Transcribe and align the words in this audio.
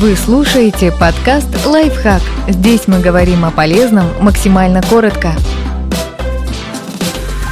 Вы 0.00 0.16
слушаете 0.16 0.90
подкаст 0.98 1.66
«Лайфхак». 1.66 2.22
Здесь 2.48 2.88
мы 2.88 3.02
говорим 3.02 3.44
о 3.44 3.50
полезном 3.50 4.06
максимально 4.24 4.80
коротко. 4.80 5.32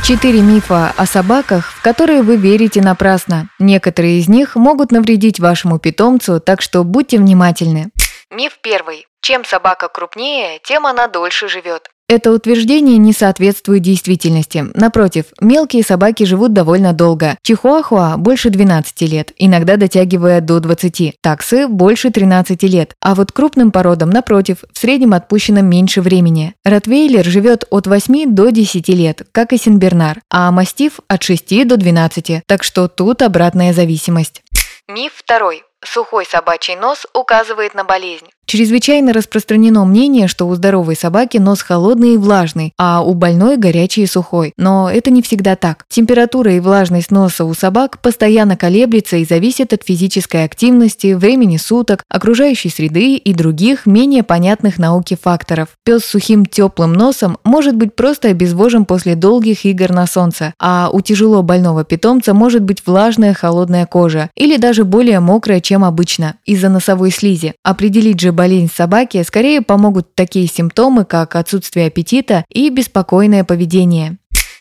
Четыре 0.02 0.40
мифа 0.40 0.94
о 0.96 1.04
собаках, 1.04 1.70
в 1.70 1.82
которые 1.82 2.22
вы 2.22 2.36
верите 2.36 2.80
напрасно. 2.80 3.50
Некоторые 3.58 4.18
из 4.18 4.30
них 4.30 4.56
могут 4.56 4.92
навредить 4.92 5.38
вашему 5.38 5.78
питомцу, 5.78 6.40
так 6.40 6.62
что 6.62 6.84
будьте 6.84 7.18
внимательны. 7.18 7.90
Миф 8.30 8.58
первый. 8.62 9.06
Чем 9.20 9.44
собака 9.44 9.88
крупнее, 9.88 10.58
тем 10.64 10.86
она 10.86 11.06
дольше 11.06 11.48
живет. 11.48 11.90
Это 12.10 12.32
утверждение 12.32 12.96
не 12.96 13.12
соответствует 13.12 13.82
действительности. 13.82 14.64
Напротив, 14.72 15.26
мелкие 15.42 15.82
собаки 15.82 16.24
живут 16.24 16.54
довольно 16.54 16.94
долго. 16.94 17.36
Чихуахуа 17.42 18.16
больше 18.16 18.48
12 18.48 19.02
лет, 19.02 19.32
иногда 19.36 19.76
дотягивая 19.76 20.40
до 20.40 20.58
20. 20.58 21.16
Таксы 21.20 21.68
больше 21.68 22.10
13 22.10 22.62
лет. 22.62 22.94
А 23.02 23.14
вот 23.14 23.30
крупным 23.30 23.70
породам, 23.70 24.08
напротив, 24.08 24.64
в 24.72 24.78
среднем 24.78 25.12
отпущено 25.12 25.60
меньше 25.60 26.00
времени. 26.00 26.54
Ротвейлер 26.64 27.26
живет 27.26 27.64
от 27.68 27.86
8 27.86 28.34
до 28.34 28.48
10 28.48 28.88
лет, 28.88 29.26
как 29.30 29.52
и 29.52 29.58
Синбернар, 29.58 30.22
а 30.30 30.50
мастиф 30.50 31.00
от 31.08 31.22
6 31.22 31.68
до 31.68 31.76
12, 31.76 32.42
так 32.46 32.64
что 32.64 32.88
тут 32.88 33.20
обратная 33.20 33.74
зависимость. 33.74 34.42
Миф 34.88 35.12
второй. 35.14 35.62
Сухой 35.84 36.24
собачий 36.24 36.74
нос 36.74 37.06
указывает 37.14 37.74
на 37.74 37.84
болезнь. 37.84 38.26
Чрезвычайно 38.46 39.12
распространено 39.12 39.84
мнение, 39.84 40.26
что 40.26 40.48
у 40.48 40.54
здоровой 40.54 40.96
собаки 40.96 41.36
нос 41.36 41.60
холодный 41.60 42.14
и 42.14 42.16
влажный, 42.16 42.72
а 42.78 43.02
у 43.02 43.12
больной 43.12 43.58
горячий 43.58 44.04
и 44.04 44.06
сухой. 44.06 44.54
Но 44.56 44.90
это 44.90 45.10
не 45.10 45.20
всегда 45.20 45.54
так. 45.54 45.84
Температура 45.90 46.54
и 46.54 46.60
влажность 46.60 47.10
носа 47.10 47.44
у 47.44 47.52
собак 47.52 48.00
постоянно 48.00 48.56
колеблется 48.56 49.18
и 49.18 49.26
зависит 49.26 49.74
от 49.74 49.84
физической 49.84 50.44
активности, 50.44 51.12
времени 51.12 51.58
суток, 51.58 52.04
окружающей 52.08 52.70
среды 52.70 53.16
и 53.16 53.34
других 53.34 53.84
менее 53.84 54.22
понятных 54.22 54.78
науке 54.78 55.18
факторов. 55.20 55.68
Пес 55.84 56.04
с 56.04 56.06
сухим 56.06 56.46
теплым 56.46 56.94
носом 56.94 57.36
может 57.44 57.76
быть 57.76 57.94
просто 57.94 58.28
обезвожен 58.28 58.86
после 58.86 59.14
долгих 59.14 59.66
игр 59.66 59.92
на 59.92 60.06
солнце, 60.06 60.54
а 60.58 60.88
у 60.90 61.02
тяжело 61.02 61.42
больного 61.42 61.84
питомца 61.84 62.32
может 62.32 62.62
быть 62.62 62.86
влажная 62.86 63.34
холодная 63.34 63.84
кожа 63.84 64.30
или 64.34 64.56
даже 64.56 64.84
более 64.84 65.20
мокрая, 65.20 65.60
чем 65.68 65.84
обычно, 65.84 66.36
из-за 66.46 66.70
носовой 66.70 67.10
слизи. 67.10 67.52
Определить 67.62 68.20
же 68.20 68.32
болезнь 68.32 68.72
собаки, 68.74 69.22
скорее 69.22 69.60
помогут 69.60 70.14
такие 70.14 70.46
симптомы, 70.46 71.04
как 71.04 71.36
отсутствие 71.36 71.88
аппетита 71.88 72.46
и 72.48 72.70
беспокойное 72.70 73.44
поведение. 73.44 74.16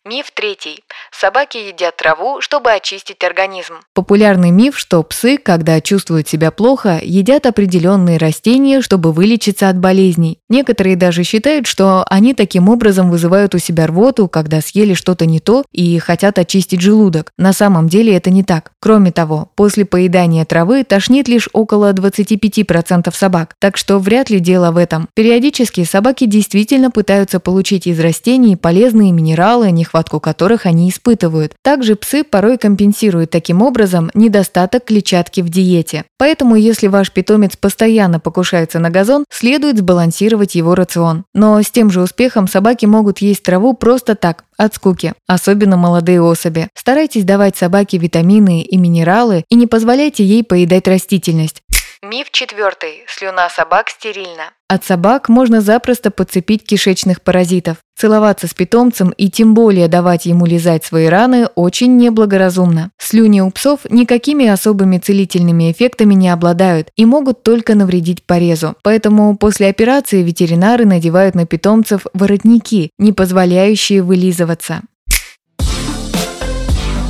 Миф 0.08 0.28
третий. 0.34 0.80
Собаки 1.12 1.58
едят 1.58 1.98
траву, 1.98 2.40
чтобы 2.40 2.72
очистить 2.72 3.26
организм. 3.26 3.74
Популярный 3.94 4.52
миф, 4.52 4.78
что 4.78 5.04
псы, 5.04 5.38
когда 5.38 5.82
чувствуют 5.82 6.30
себя 6.30 6.52
плохо, 6.52 7.00
едят 7.04 7.46
определенные 7.46 8.18
растения, 8.18 8.82
чтобы 8.82 9.12
вылечиться 9.12 9.68
от 9.68 9.78
болезней. 9.78 10.40
Некоторые 10.48 10.96
даже 10.96 11.24
считают, 11.24 11.68
что 11.68 12.06
они 12.10 12.34
таким 12.34 12.70
образом 12.70 13.10
вызывают 13.10 13.54
у 13.54 13.58
себя 13.58 13.86
рвоту, 13.88 14.30
когда 14.30 14.62
съели 14.62 14.94
что-то 14.94 15.26
не 15.26 15.42
то 15.42 15.66
и 15.74 16.00
хотят 16.00 16.40
очистить 16.40 16.80
желудок. 16.80 17.32
На 17.38 17.52
самом 17.52 17.90
деле 17.90 18.16
это 18.16 18.30
не 18.30 18.44
так. 18.44 18.72
Кроме 18.80 19.12
того, 19.12 19.50
после 19.56 19.84
поедания 19.84 20.46
травы 20.46 20.86
тошнит 20.86 21.28
лишь 21.28 21.50
около 21.52 21.92
25% 21.92 23.14
собак, 23.14 23.56
так 23.60 23.76
что 23.76 24.00
вряд 24.00 24.30
ли 24.30 24.40
дело 24.40 24.72
в 24.72 24.78
этом. 24.78 25.10
Периодически 25.16 25.84
собаки 25.84 26.28
действительно 26.28 26.92
пытаются 26.92 27.42
получить 27.42 27.88
из 27.88 28.00
растений 28.00 28.56
полезные 28.56 29.12
минералы, 29.12 29.70
нехватку 29.72 29.97
нехватку 29.98 30.20
которых 30.20 30.66
они 30.66 30.90
испытывают. 30.90 31.54
Также 31.64 31.96
псы 31.96 32.24
порой 32.24 32.58
компенсируют 32.58 33.32
таким 33.32 33.62
образом 33.62 34.12
недостаток 34.14 34.86
клетчатки 34.86 35.42
в 35.42 35.50
диете. 35.50 36.04
Поэтому, 36.20 36.56
если 36.56 36.88
ваш 36.88 37.12
питомец 37.12 37.56
постоянно 37.58 38.20
покушается 38.20 38.80
на 38.80 38.92
газон, 38.92 39.26
следует 39.32 39.80
сбалансировать 39.80 40.56
его 40.56 40.76
рацион. 40.76 41.24
Но 41.34 41.60
с 41.62 41.72
тем 41.72 41.90
же 41.90 42.02
успехом 42.02 42.48
собаки 42.48 42.86
могут 42.86 43.20
есть 43.20 43.44
траву 43.44 43.74
просто 43.74 44.16
так, 44.16 44.44
от 44.58 44.76
скуки, 44.76 45.14
особенно 45.28 45.78
молодые 45.78 46.22
особи. 46.22 46.68
Старайтесь 46.74 47.24
давать 47.24 47.56
собаке 47.56 47.98
витамины 47.98 48.62
и 48.62 48.78
минералы 48.78 49.44
и 49.50 49.56
не 49.56 49.68
позволяйте 49.68 50.24
ей 50.24 50.44
поедать 50.44 50.88
растительность. 50.88 51.62
Миф 52.04 52.30
четвертый. 52.32 53.06
Слюна 53.08 53.50
собак 53.50 53.90
стерильна. 53.90 54.52
От 54.68 54.86
собак 54.86 55.30
можно 55.30 55.62
запросто 55.62 56.12
подцепить 56.12 56.64
кишечных 56.64 57.24
паразитов. 57.24 57.78
Целоваться 57.98 58.46
с 58.46 58.54
питомцем 58.54 59.10
и 59.18 59.32
тем 59.32 59.56
более 59.56 59.88
давать 59.88 60.28
ему 60.28 60.46
лизать 60.46 60.86
свои 60.86 61.08
раны 61.08 61.48
очень 61.56 61.98
неблагоразумно. 61.98 62.92
Слюни 63.00 63.42
у 63.42 63.50
псов 63.50 63.80
никакими 63.90 64.46
особыми 64.46 65.00
целительными 65.00 65.72
эффектами 65.72 66.14
не 66.14 66.30
обладают 66.30 66.90
и 66.96 67.04
могут 67.04 67.42
только 67.42 67.74
навредить 67.74 68.24
порезу. 68.24 68.76
Поэтому 68.84 69.36
после 69.36 69.68
операции 69.68 70.22
ветеринары 70.22 70.86
надевают 70.86 71.34
на 71.34 71.48
питомцев 71.48 72.06
воротники, 72.14 72.92
не 73.00 73.12
позволяющие 73.12 74.04
вылизываться. 74.04 74.84